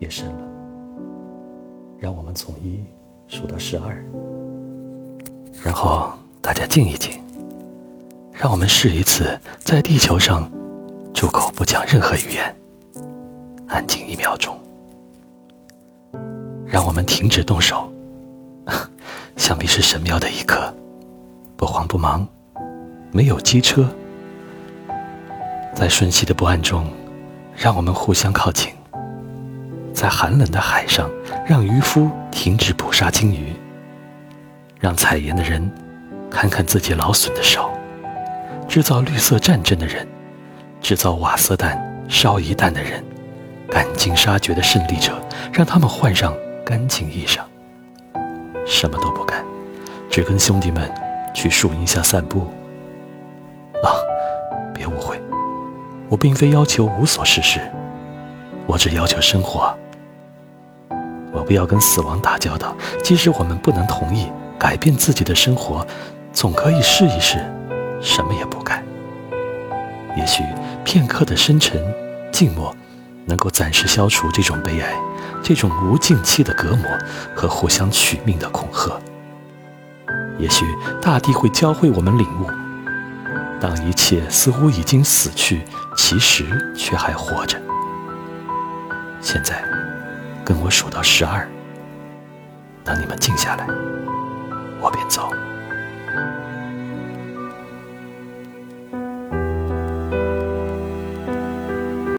[0.00, 0.42] 也深了。
[1.98, 2.82] 让我们从一
[3.28, 4.04] 数到十二，
[5.62, 7.12] 然后大家静一静，
[8.32, 10.50] 让我们试一次在地球上
[11.14, 12.56] 住口不讲任何语言，
[13.68, 14.58] 安静一秒钟。
[16.66, 17.92] 让我们停止动手，
[19.36, 20.72] 想必是神妙的一刻，
[21.56, 22.26] 不慌不忙，
[23.12, 23.86] 没有机车，
[25.74, 26.86] 在瞬息的不安中，
[27.54, 28.72] 让我们互相靠近。
[30.00, 31.10] 在寒冷的海上，
[31.46, 33.52] 让渔夫停止捕杀鲸鱼；
[34.80, 35.70] 让采盐的人
[36.30, 37.68] 看看自己劳损的手；
[38.66, 40.08] 制造绿色战争的人，
[40.80, 41.78] 制造瓦斯弹、
[42.08, 43.04] 烧夷弹的人，
[43.68, 45.20] 赶尽杀绝的胜利者，
[45.52, 47.40] 让他们换上干净衣裳。
[48.66, 49.44] 什么都不干，
[50.08, 50.90] 只跟兄弟们
[51.34, 52.50] 去树荫下散步。
[53.84, 53.92] 啊，
[54.72, 55.20] 别误会，
[56.08, 57.60] 我并非要求无所事事，
[58.66, 59.76] 我只要求生活。
[61.50, 65.84] 不要跟死亡打交道，即使我们不能同意改变自己的生活，
[66.32, 67.44] 总可以试一试，
[68.00, 68.80] 什么也不干。
[70.16, 70.44] 也许
[70.84, 71.82] 片刻的深沉、
[72.30, 72.72] 静默，
[73.26, 74.94] 能够暂时消除这种悲哀，
[75.42, 76.86] 这种无尽期的隔膜
[77.34, 78.92] 和互相取命的恐吓。
[80.38, 80.64] 也许
[81.02, 82.46] 大地会教会我们领悟：
[83.60, 85.62] 当一切似乎已经死去，
[85.96, 87.58] 其实却还活着。
[89.20, 89.60] 现在。
[90.50, 91.46] 跟我数到十二，
[92.84, 93.64] 等你们静下来，
[94.80, 95.32] 我便走。